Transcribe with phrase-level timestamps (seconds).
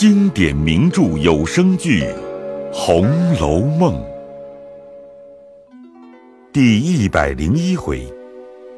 [0.00, 2.00] 经典名著有声剧
[2.72, 3.94] 《红楼梦》
[6.54, 8.10] 第一百零一回：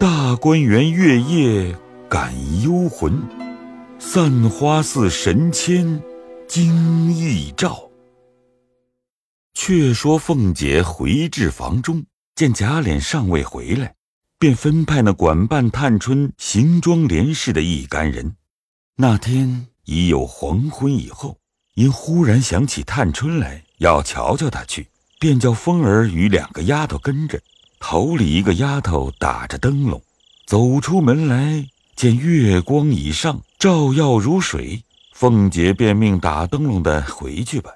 [0.00, 1.72] 大观园月夜
[2.08, 3.22] 感幽魂，
[4.00, 6.02] 散花寺神仙
[6.48, 7.88] 惊异照。
[9.54, 12.04] 却说凤姐回至房中，
[12.34, 13.94] 见贾琏尚未回来。
[14.40, 18.34] 便分派那管办探春行装连事的一干人。
[18.96, 21.38] 那天已有黄昏以后，
[21.74, 27.40] 因忽然想起探春来，要瞧瞧她去，便叫凤儿与两个丫头跟着。
[27.80, 30.00] 头里一个丫头打着灯笼，
[30.46, 34.84] 走出门来，见月光以上，照耀如水。
[35.12, 37.72] 凤姐便命打灯笼的回去吧。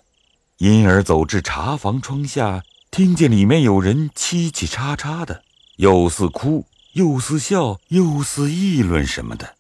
[0.59, 5.43] 因而走至茶房窗下，听见里面有人嘁嘁喳喳的。
[5.77, 9.56] 又似哭，又似笑，又似议论什么的。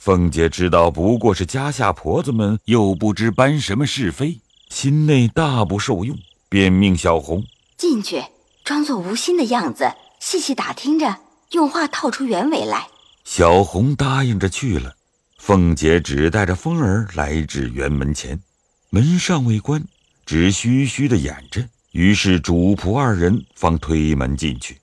[0.00, 6.16] 凤姐知道不过是家下婆子们又不知搬什么是非，心内大不受用，
[6.48, 7.44] 便命小红
[7.76, 8.24] 进去，
[8.64, 11.18] 装作无心的样子，细细打听着，
[11.50, 12.86] 用话套出原委来。
[13.24, 14.94] 小红答应着去了。
[15.36, 18.40] 凤姐只带着风儿来至园门前，
[18.88, 19.84] 门尚未关，
[20.24, 21.62] 只虚虚的掩着。
[21.92, 24.78] 于是主仆二人方推门进去。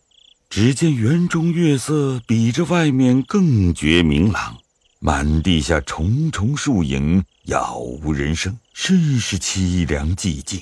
[0.47, 4.57] 只见园中月色比这外面更觉明朗，
[4.99, 10.61] 满地下重重树影，杳无人声，甚是凄凉寂静。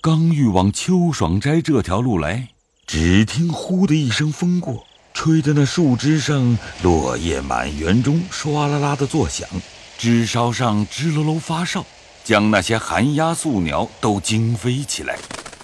[0.00, 2.48] 刚欲往秋爽斋这条路来，
[2.86, 9.48] 只听“呼”的一声风过，吹得那树枝上落叶满园中唰啦啦的作响，
[9.98, 11.84] 枝梢上吱喽喽发哨，
[12.24, 15.18] 将那些寒鸦宿鸟都惊飞起来。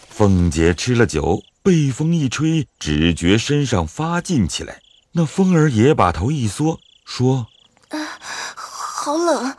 [0.09, 1.43] 凤姐吃了酒。
[1.63, 4.81] 被风一吹，只觉身上发劲起来。
[5.13, 7.49] 那风儿也把头一缩，说
[7.91, 8.19] ：“啊，
[8.57, 9.55] 好冷。”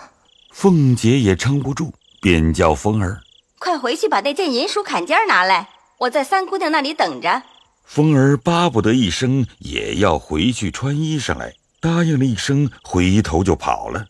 [0.52, 3.22] 凤姐也撑不住，便叫风儿
[3.58, 7.44] ：“快回去把那件银鼠坎肩拿来，我在三姑娘那里等着。”
[7.86, 14.06] 风儿巴不得一声，也要回去穿衣裳来，答应了一声，回头就跑了。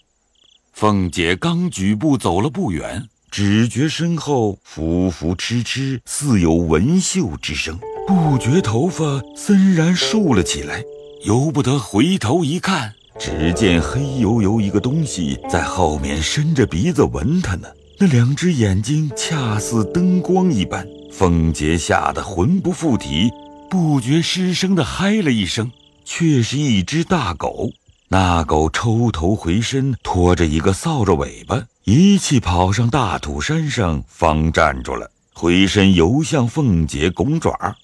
[0.73, 3.07] 凤姐刚举步走了不远。
[3.31, 10.83] 只觉身后浮浮痴痴，似有纹绣之声，不觉头发森然竖了起来，
[11.23, 17.67] 由不得回头一看，只见黑油油一个东西在后面伸着鼻子闻他呢，
[17.99, 20.83] 那两只眼睛恰似灯光一般。
[21.13, 23.29] 凤姐吓得魂不附体，
[23.69, 25.71] 不觉失声的嗨了一声，
[26.03, 27.69] 却是一只大狗。
[28.07, 31.61] 那狗抽头回身，拖着一个扫帚尾巴。
[31.83, 37.75] 一气跑上大土山上，方站住了，回身游向凤姐拱爪。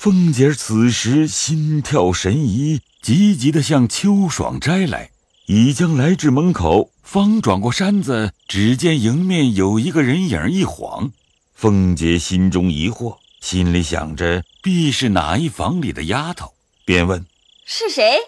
[0.00, 5.10] 凤姐此时心跳神怡，急急地向秋爽斋来，
[5.46, 11.10] 已将来至门口，方转过身子，只见迎面有一个人影一晃。
[11.52, 16.52] 凤姐心中疑惑，心里想着必是哪一房里的丫头，
[16.84, 17.26] 便问
[17.66, 18.18] ：“是谁？”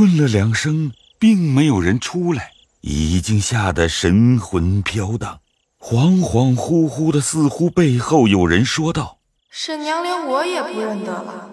[0.00, 2.52] 问了两声，并没有人出来。
[2.80, 5.40] 已经吓得神魂飘荡，
[5.78, 9.13] 恍恍惚惚的，似乎背后有人说道
[9.56, 11.48] ：“沈娘连我也不认得了。”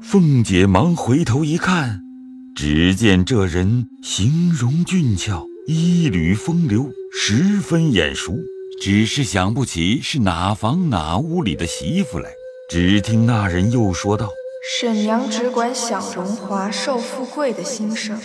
[0.00, 2.00] 凤姐忙回头一看，
[2.56, 8.38] 只见这人形容俊俏，衣缕风流，十分眼熟，
[8.80, 12.30] 只是想不起是哪房哪屋里的媳妇来。
[12.70, 14.30] 只听那人又说道
[14.80, 18.18] ：“沈娘只管享荣华、受富贵的心声。”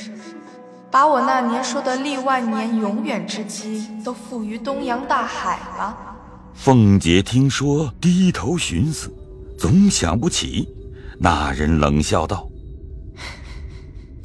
[0.90, 6.09] 把我那年说的历万年永远之机都付于东洋大海了。
[6.62, 9.10] 凤姐听说，低头寻思，
[9.58, 10.68] 总想不起。
[11.18, 12.50] 那人冷笑道：“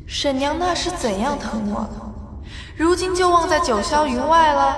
[0.05, 2.43] 沈娘那是怎样疼我了？
[2.77, 4.77] 如今就忘在九霄云外了。”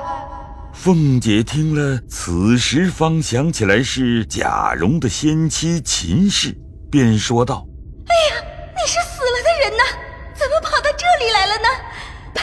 [0.75, 6.55] 凤姐听了，此时方想起来是贾蓉的先妻秦氏，
[6.91, 7.67] 便说道
[8.07, 9.83] ：“哎呀，你是死了的人呐！”
[10.37, 11.69] 怎么跑到这里来了呢？
[12.35, 12.43] 呸！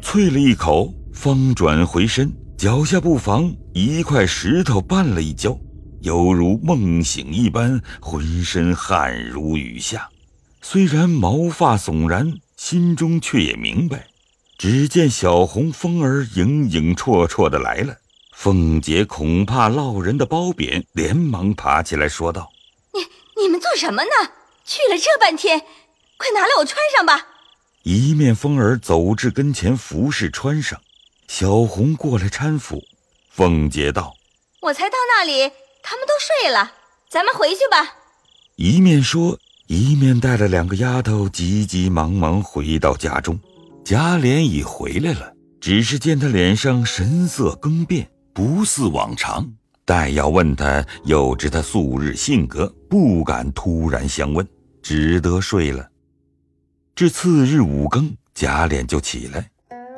[0.00, 5.58] 啐了一口，方转回身，脚下不防一块石头绊了一跤，
[6.02, 10.10] 犹如梦醒一般，浑身汗如雨下。
[10.60, 14.06] 虽然毛发悚然，心中却也明白。
[14.58, 17.96] 只见小红风儿影影绰绰的来了，
[18.36, 22.50] 凤姐恐怕落人的褒贬，连忙爬起来说道
[22.92, 24.10] ：“你你们做什么呢？
[24.66, 25.58] 去了这半天。”
[26.18, 27.26] 快拿来，我穿上吧。
[27.84, 30.78] 一面风儿走至跟前，服侍穿上。
[31.30, 32.82] 小红过来搀扶。
[33.30, 34.12] 凤姐道
[34.62, 35.48] ：“我才到那里，
[35.80, 36.72] 他们都睡了，
[37.08, 37.94] 咱们回去吧。”
[38.58, 39.38] 一面说，
[39.68, 43.38] 一面带了两个丫头，急急忙忙回到家中。
[43.84, 49.48] 贾琏已回来了，只是见他脸上神色更变，不似往常。
[49.84, 54.44] 待要问他，又知他素日性格，不敢突然相问，
[54.82, 55.88] 只得睡了。
[56.96, 59.48] 至次日五更，贾琏就起来，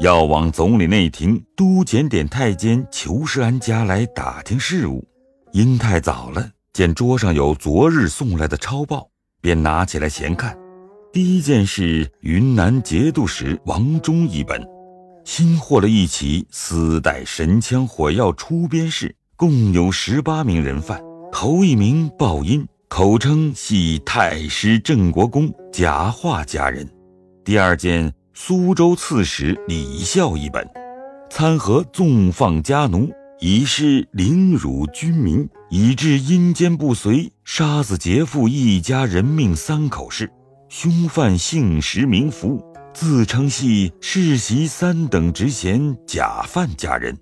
[0.02, 5.06] 要往总理内廷都检点太监裘世安家来打听事务。
[5.52, 9.08] 因太早了，见桌上有昨日送来的抄报，
[9.40, 10.58] 便拿起来闲看。
[11.12, 14.60] 第一件是云南节度使王忠一本，
[15.24, 21.00] 新获了一起私带神枪火药出边事，共有十八名人犯。
[21.30, 26.84] 头一名报音，口称系太师郑国公假化家人。
[27.44, 30.66] 第二件苏州刺史李孝一本，
[31.28, 40.30] 参合纵放家奴，以示凌辱军民，以致阴间不遂，杀死劫富一家人命三口事。
[40.70, 42.58] 凶犯姓石名福，
[42.94, 47.14] 自称系世袭三等职衔贾范家人。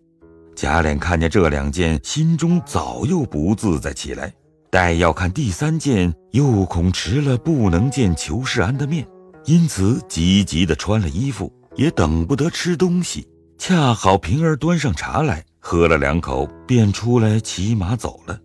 [0.54, 4.32] 贾琏看见这两件，心中早又不自在起来。
[4.70, 9.04] 待要看第三件，又恐迟了不能见裘世安的面，
[9.44, 13.26] 因此急急的穿了衣服，也等不得吃东西。
[13.58, 18.38] 恰好平儿端上茶来，喝了两口，便出来骑马走了。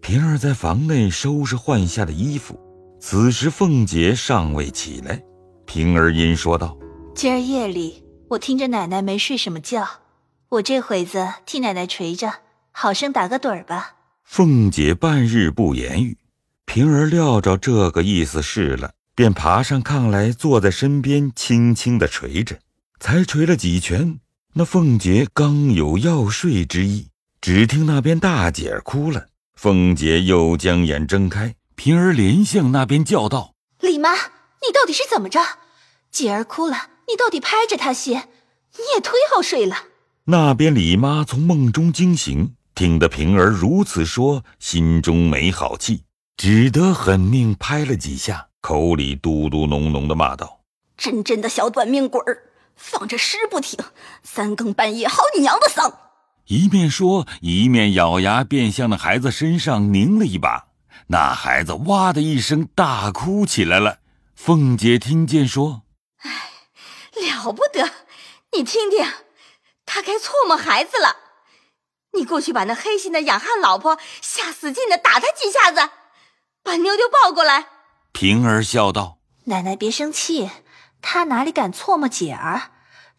[0.00, 2.58] 平儿在房内收拾换下的衣服。
[2.98, 5.22] 此时，凤姐尚未起来，
[5.66, 6.76] 平儿因说道
[7.14, 9.86] ：“今儿夜里，我听着奶奶没睡什么觉，
[10.48, 12.32] 我这会子替奶奶捶着，
[12.72, 13.94] 好生打个盹儿吧。”
[14.24, 16.18] 凤姐半日不言语，
[16.66, 22.58] 平儿料着这个意思是了，便爬上炕来，坐在身边，轻轻的捶着。
[22.98, 24.18] 才捶了几拳，
[24.54, 27.08] 那凤姐刚有要睡之意，
[27.38, 29.26] 只听那边大姐儿哭了，
[29.56, 31.54] 凤姐又将眼睁开。
[31.74, 35.38] 平儿连向那边叫道：“李妈，你到底是怎么着？
[36.10, 38.14] 姐儿哭了，你到底拍着她些？
[38.78, 39.76] 你也忒好睡了。”
[40.24, 46.04] 那边李妈从梦中惊醒，听得平儿如此说，心中没好气，
[46.38, 50.60] 只得狠命拍了几下，口里嘟嘟哝哝的骂道
[50.96, 53.78] ：“真真的小短命鬼儿，放着尸不停，
[54.22, 55.98] 三更半夜嚎你娘的丧！”
[56.46, 60.66] 一面说，一面咬牙，便向那孩子身上拧了一把。
[61.06, 63.98] 那孩子哇的一声大哭起来了。
[64.36, 65.82] 凤姐听见说
[66.22, 66.50] ：“哎，
[67.44, 67.90] 了不得！
[68.52, 69.06] 你听听，
[69.86, 71.16] 他该错摸孩子了。
[72.12, 75.90] 你过去把那黑心的养汉老婆吓死劲的打他几下子，
[76.62, 77.66] 把妞妞抱过来。”
[78.20, 79.16] 平儿笑道
[79.48, 80.50] ：“奶奶别生气，
[81.00, 82.64] 他哪里敢唾沫姐儿？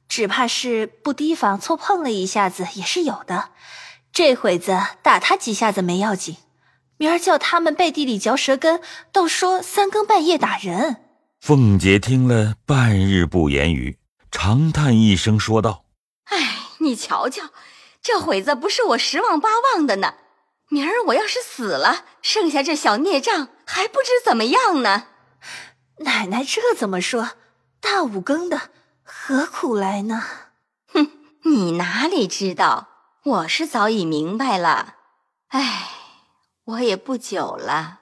[0.07, 3.49] 只怕是不提防错碰了一下子也是有的。
[4.13, 6.37] 这会子打他几下子没要紧。”
[6.97, 8.79] 明儿叫他们背地里嚼舌根，
[9.11, 10.97] 倒说三更半夜打人。
[11.39, 13.97] 凤姐听了，半日不言语，
[14.29, 15.85] 长叹一声，说道
[16.29, 16.37] ：“哎，
[16.77, 17.49] 你瞧瞧，
[18.03, 20.13] 这会子不是我十望八望的呢。
[20.71, 25.07] 明儿我要是死了，剩下这小孽障还不知怎么样呢。”
[25.99, 27.31] 奶奶这怎么说？
[27.79, 28.71] 大五更的，
[29.03, 30.23] 何苦来呢？
[30.93, 31.11] 哼，
[31.43, 32.87] 你哪里知道？
[33.23, 34.95] 我是早已明白了。
[35.49, 35.89] 哎。
[36.65, 37.99] 我也不久了，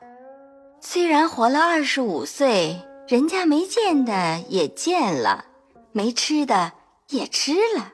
[0.82, 5.46] 虽然活了二十五岁，人家没见的也见了，
[5.94, 6.74] 没吃的
[7.08, 7.94] 也吃了，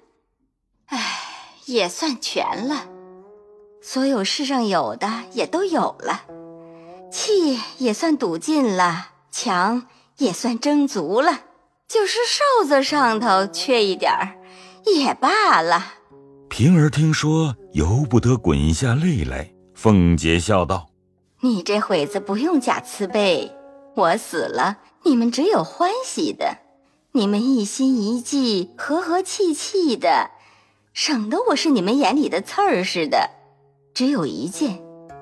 [0.88, 1.22] 唉，
[1.66, 2.88] 也算全了。
[3.88, 6.24] 所有世上有的也都有了，
[7.12, 9.86] 气也算赌尽了，强
[10.18, 11.42] 也算争足了，
[11.88, 14.38] 就是瘦子上头缺一点儿，
[14.88, 15.94] 也罢了。
[16.50, 19.52] 平儿听说，由不得滚下泪来。
[19.76, 20.88] 凤姐笑道
[21.42, 23.56] ：“你这会子不用假慈悲，
[23.96, 26.58] 我死了，你们只有欢喜的，
[27.12, 30.32] 你们一心一计，和和气气的，
[30.92, 33.30] 省得我是你们眼里的刺儿似的。
[33.96, 34.78] 只有一件，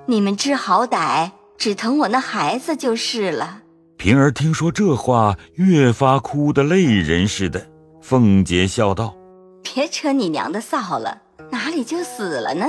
[0.08, 3.62] 你们知好歹，只疼我那孩子就是了。”
[3.98, 7.70] 平儿听说这话，越发哭得泪人似的。
[8.02, 9.16] 凤姐笑道
[9.62, 12.66] ：“别扯你娘的臊了，哪里就死了呢？”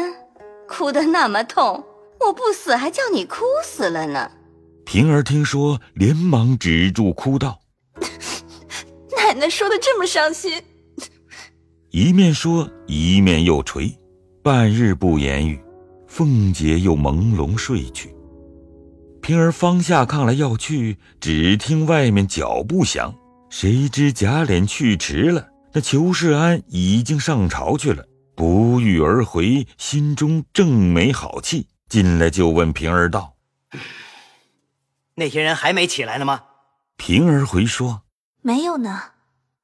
[0.68, 1.82] 哭得那么痛，
[2.20, 4.30] 我不死还叫你哭死了呢。
[4.84, 7.58] 平儿听说，连忙止住哭道
[9.16, 10.62] ：“奶奶说的这么伤心。”
[11.90, 13.96] 一面说，一面又捶，
[14.42, 15.58] 半日不言语。
[16.16, 18.14] 凤姐又朦胧睡去。
[19.20, 23.12] 平儿方下炕来要去，只听外面脚步响，
[23.50, 28.06] 谁知贾琏去迟了，那裘世安已经上朝去了。
[28.36, 33.34] 不遇而回，心中正没好气，进来就问平儿道
[35.16, 36.44] ：“那些人还没起来呢吗？”
[36.96, 38.02] 平儿回说
[38.40, 39.00] ：“没有呢。”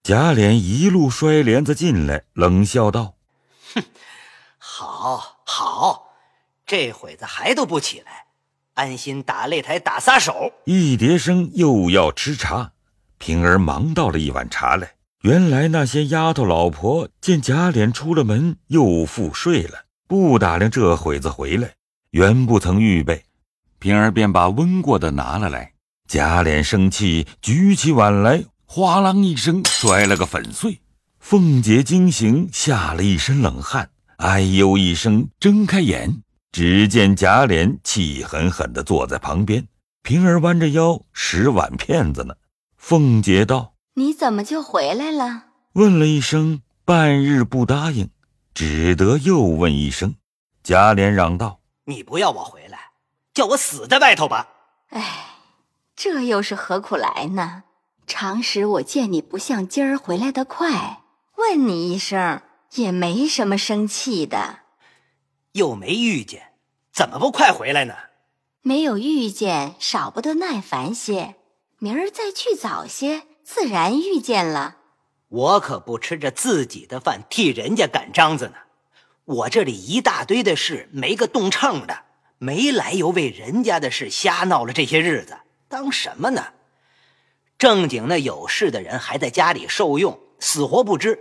[0.03, 3.15] 贾琏一路摔帘子进来，冷笑道
[3.73, 3.85] ：“哼，
[4.59, 6.10] 好，好，
[6.71, 8.27] 这会子还都不起来，
[8.75, 12.71] 安心打擂台打撒手。”一叠声又要吃茶，
[13.19, 14.93] 平儿忙倒了一碗茶来。
[15.23, 21.73] 原来那些丫头老婆见贾琏出了门，又复睡了，不打量这会子回来，
[22.13, 23.25] 原不曾预备。
[23.81, 25.73] 平儿便把温过的拿了来。
[26.07, 30.81] 贾琏生气，举起碗来，哗啷一声摔了个粉碎。
[31.19, 39.69] 凤姐惊醒，吓了一身冷汗，哎呦一声，睁开眼，只见贾琏气狠狠地坐在旁边，
[40.03, 42.35] 平儿弯着腰拾碗片子呢。
[42.77, 43.75] 凤姐道。
[43.95, 45.45] 你怎么就回来了？
[45.75, 48.11] 问了一声，半日不答应，
[48.55, 50.15] 只得又问一声。
[50.63, 52.79] 贾琏嚷道：“你不要我回来，
[53.35, 54.49] 叫我死在外头吧！”
[54.91, 55.27] 哎，
[55.95, 57.65] 这又是何苦来呢？
[58.07, 61.03] 常时我见你不像今儿回来的快，
[61.37, 62.43] 问你一声
[62.75, 64.60] 也没什么生气的。
[65.53, 66.53] 又没遇见，
[66.93, 67.95] 怎么不快回来呢？
[68.63, 71.37] 没有遇见，少不得耐烦些。
[71.79, 73.23] 明儿再去早些。
[73.43, 74.77] 自然遇见了，
[75.27, 78.55] 我可不吃着自己的饭替人家赶章子呢。
[79.25, 82.05] 我这里一大堆的事，没个动秤的，
[82.39, 85.37] 没来由为人家的事瞎闹了这些日子，
[85.69, 86.53] 当什么呢？
[87.59, 91.19] 正经那有事的人还在家里受用，死活不知，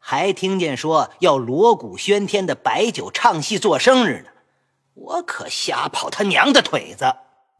[0.00, 4.30] 还听见说要锣鼓喧天的摆酒唱戏做生日呢，
[4.94, 7.14] 我可吓跑他娘的腿子！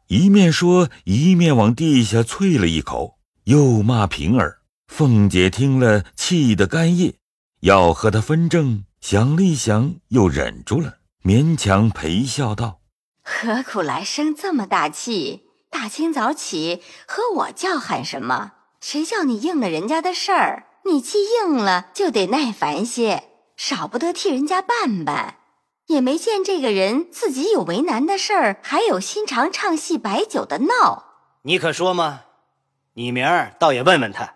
[0.07, 3.17] 一面说，一面往地下啐了一口。
[3.45, 7.15] 又骂平儿，凤姐听了气得干咽，
[7.61, 12.81] 要和他分正，想了一想，又忍住了，勉强陪笑道
[13.23, 15.45] ：“何苦来生这么大气？
[15.69, 18.51] 大清早起和我叫喊什么？
[18.81, 20.67] 谁叫你应了人家的事儿？
[20.85, 25.37] 你气硬了，就得耐烦些，少不得替人家办办。
[25.87, 31.05] 也没见这个人自己有为难的事儿，还有心肠唱戏摆酒的闹。
[31.43, 32.21] 你可说吗？”
[32.95, 34.35] 你明儿倒也问问他，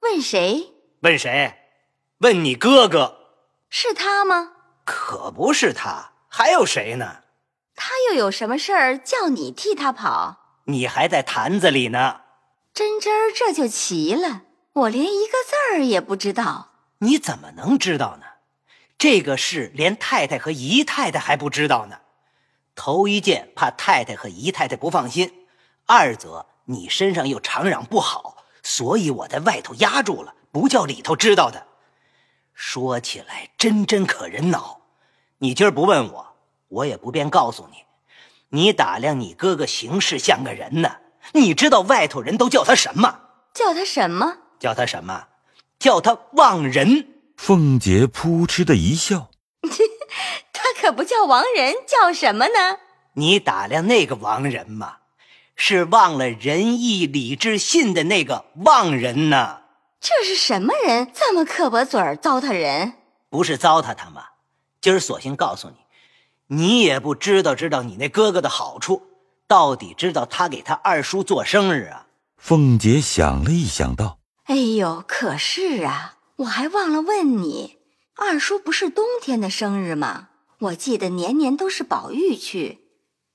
[0.00, 0.74] 问谁？
[1.00, 1.54] 问谁？
[2.18, 3.16] 问你哥哥，
[3.70, 4.52] 是他吗？
[4.84, 7.22] 可不是他，还有谁呢？
[7.74, 10.60] 他又有什么事儿叫你替他跑？
[10.66, 12.20] 你还在坛子里呢。
[12.74, 14.42] 真真儿这就齐了，
[14.74, 16.72] 我连一个字儿也不知道。
[16.98, 18.26] 你怎么能知道呢？
[18.98, 21.98] 这个事连太太和姨太太还不知道呢。
[22.74, 25.46] 头一件怕太太和姨太太不放心，
[25.86, 26.46] 二则。
[26.66, 31.66] 你身上又常嚷不好，所以我在外头压住了，不叫里头知道的。
[32.54, 34.80] 说起来真真可人恼。
[35.38, 36.36] 你今儿不问我，
[36.68, 37.84] 我也不便告诉你。
[38.48, 40.96] 你打量你哥哥行事像个人呢，
[41.34, 43.20] 你知道外头人都叫他什么？
[43.52, 44.38] 叫他什么？
[44.58, 45.26] 叫他什么？
[45.78, 47.08] 叫他忘人。
[47.36, 49.30] 凤姐扑哧的一笑，
[50.52, 52.78] 他可不叫亡人，叫什么呢？
[53.14, 54.98] 你打量那个亡人吗？
[55.56, 59.62] 是忘了仁义礼智信的那个忘人呢？
[60.00, 61.10] 这是什么人？
[61.12, 62.94] 这么刻薄嘴儿，糟蹋人？
[63.30, 64.24] 不是糟蹋他吗？
[64.80, 69.02] 今儿索性告诉你，你也不知道知道你那哥哥的好处，
[69.46, 72.06] 到底知道他给他二叔做生日啊？
[72.36, 77.78] 凤姐想了一想，道：“哎呦，可是啊，我还忘了问你，
[78.16, 80.28] 二叔不是冬天的生日吗？
[80.60, 82.80] 我记得年年都是宝玉去。”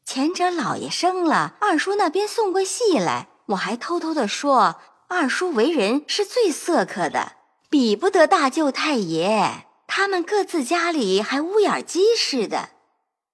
[0.06, 7.34] 前者老爷生了，二叔那边送过戏来，我还偷偷的说，二叔为人是最色客的，
[7.72, 9.66] 比不得大舅太爷。
[9.88, 12.70] 他们各自家里还乌眼鸡似的，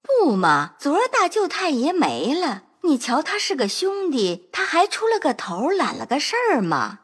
[0.02, 0.76] 不嘛？
[0.80, 7.00] 昨儿大舅太爷没了，你瞧他是个兄弟，他还出了个头，揽了个事儿嘛。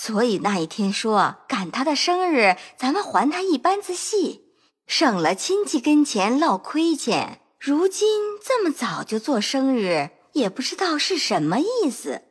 [0.00, 4.44] 所以那一天说赶他的生日，咱们还他一班子戏，
[4.86, 7.40] 省了亲戚跟前落亏欠。
[7.58, 8.08] 如今
[8.40, 12.22] 这么早就做生日，也不知道是什么意思。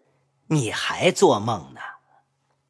[0.48, 1.82] 你还做梦呢？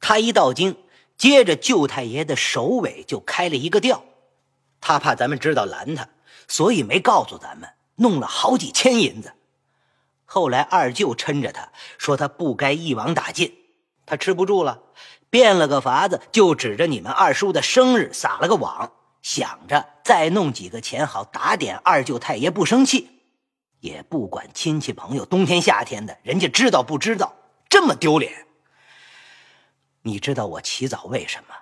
[0.00, 0.76] 他一到京，
[1.16, 4.02] 接着舅太爷的首尾就开了一个调。
[4.80, 6.08] 他怕咱们知道拦他，
[6.48, 9.34] 所以没告诉咱们，弄了好几千银子。
[10.24, 13.54] 后来二舅抻着他说他不该一网打尽，
[14.08, 14.80] 他吃不住了，
[15.28, 18.92] 变了个法子，就指着你们二叔的生日撒了个网。
[19.20, 23.10] 想着再弄几个钱，好打点二舅太爷不生气，
[23.80, 27.34] 也不管亲戚朋友冬天夏天的，人家知道不知道，
[27.68, 28.46] 这么丢脸。
[30.02, 31.54] 你知道我起早为什么？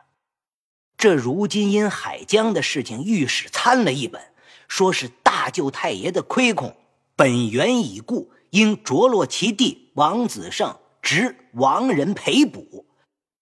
[0.96, 4.22] 这如今因海江的事情，御史参了一本，
[4.68, 6.76] 说是大舅太爷的亏空
[7.16, 12.84] 本源已故，应着落其弟王子胜值亡人赔补。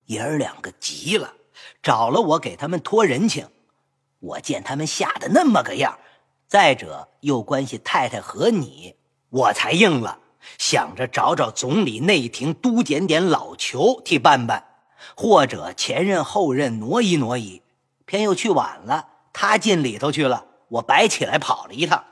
[0.05, 1.33] 爷儿两个急了，
[1.83, 3.49] 找了我给他们托人情。
[4.21, 5.99] 我见他们吓得那么个样，
[6.47, 8.97] 再者又关系太太和你，
[9.31, 10.19] 我才应了，
[10.59, 14.67] 想着找找总理内廷都检点老裘替办办，
[15.17, 17.63] 或者前任后任挪移挪移。
[18.05, 22.05] 偏又去晚了，他进里头去了，我白起来跑了一趟。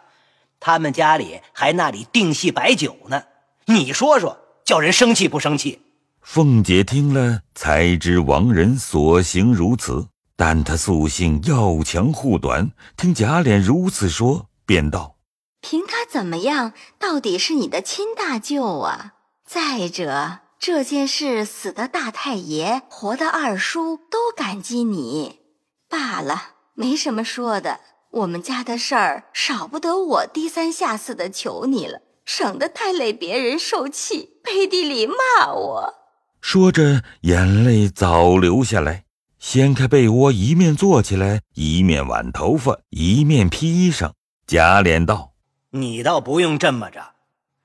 [0.59, 3.25] 他们家里还那里定戏摆酒呢，
[3.66, 5.81] 你说说，叫人生气不生气？
[6.21, 15.16] 凤姐听了，才知王仁所行如此，但她素性要强护短，听贾琏如此说，便道
[15.61, 19.14] ：“凭他怎么样，到底是你的亲大舅啊！
[19.45, 25.40] 再者，这件事死的大太爷，活的二叔，都感激你。
[25.88, 27.81] 罢了，没什么说的。
[28.12, 35.95] 我们家的事儿，少不得我低三下四的求你了，省得太累别人受气，背地里骂我。”
[36.41, 39.05] 说着，眼泪早流下来，
[39.39, 44.13] 掀开被窝，一面坐起来，一面挽头发，一面披衣裳。
[44.47, 45.35] 贾琏道
[45.71, 47.13] ：“你倒不用这么着，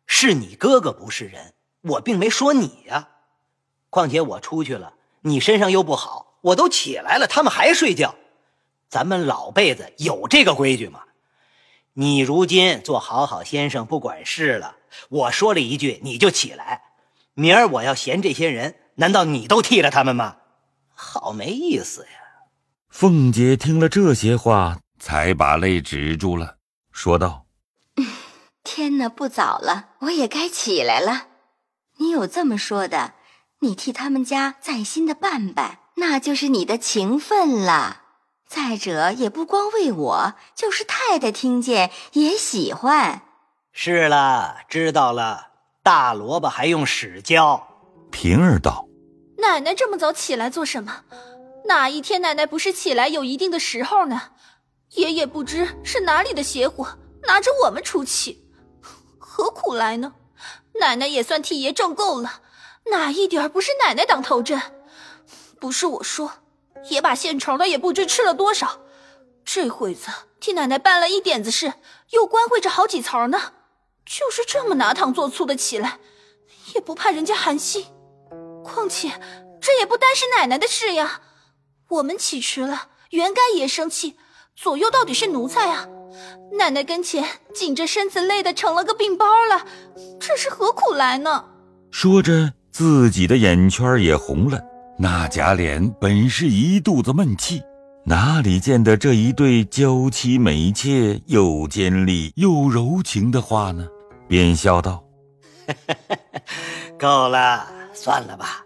[0.05, 3.09] 是你哥哥不是人，我并没说你呀。
[3.89, 8.13] 况且我出去了，你身上又不好，我都起来了，他们还睡觉。
[8.89, 11.01] 咱们老辈子有这个规矩吗？
[11.99, 14.75] 你如今做好好先生，不管事了，
[15.09, 16.83] 我说了一句，你就起来。”
[17.33, 20.37] 明儿我要嫌这些人，难道你都替了他们吗？
[20.93, 22.09] 好没意思呀！
[22.89, 26.57] 凤姐听了这些话，才把泪止住了，
[26.91, 27.45] 说道
[28.63, 31.27] ：“天哪，不早了，我也该起来了。
[31.97, 33.13] 你有这么说的，
[33.59, 38.03] 你替他们家再新的办办，那就是你的情分了。
[38.47, 43.21] 再者，也不光为我，就是太太听见也喜欢。
[43.71, 45.47] 是了，知道了。”
[45.83, 47.67] 大萝卜还用屎浇？
[48.11, 48.87] 平儿道
[49.39, 51.03] ：“奶奶这么早起来做什么？
[51.65, 54.31] 哪一天奶奶不是起来有一定的时候呢？
[54.91, 58.45] 爷爷不知是哪里的邪火，拿着我们出气，
[59.17, 60.13] 何苦来呢？
[60.79, 62.41] 奶奶也算替爷挣够了，
[62.91, 64.61] 哪一点不是奶奶当头阵？
[65.59, 66.31] 不是我说，
[66.89, 68.81] 也把现成的也不知吃了多少，
[69.43, 70.07] 这会子
[70.39, 71.73] 替奶奶办了一点子事，
[72.11, 73.53] 又关会着好几层呢。”
[74.05, 75.99] 就是这么拿糖做醋的起来，
[76.73, 77.87] 也不怕人家寒心。
[78.63, 79.11] 况且
[79.59, 81.19] 这也不单是奶奶的事呀，
[81.89, 84.17] 我们起迟了，原该爷生气。
[84.55, 85.87] 左右到底是奴才啊，
[86.57, 87.23] 奶奶跟前
[87.53, 89.65] 紧着身子累得成了个病包了，
[90.19, 91.43] 这是何苦来呢？
[91.91, 94.59] 说着，自己的眼圈也红了。
[94.99, 97.61] 那贾琏本是一肚子闷气，
[98.03, 103.87] 哪里见得这一对娇妻美妾又尖利又柔情的话呢？
[104.27, 105.03] 便笑道：
[106.97, 108.65] “够了，算了吧，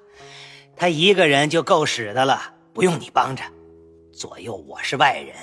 [0.77, 2.39] 他一个人就够使的了，
[2.73, 3.43] 不用你帮着。
[4.13, 5.35] 左右我是外人，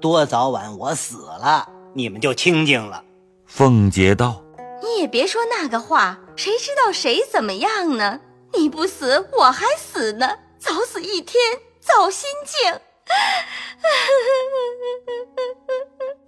[0.00, 3.04] 多早晚我死了，你们就清静了。”
[3.44, 4.42] 凤姐道
[4.82, 8.18] ：“你也别说那个话，谁知道谁怎么样呢？
[8.62, 11.34] 你不死，我还死呢，早死一天，
[11.80, 12.78] 早心静。”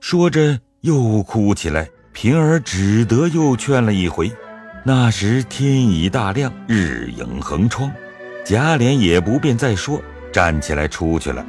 [0.00, 1.88] 说着又哭起来。
[2.12, 4.32] 平儿只得又劝了一回，
[4.84, 7.92] 那时天已大亮，日影横窗，
[8.44, 10.00] 贾琏也不便再说，
[10.32, 11.44] 站起来出去了。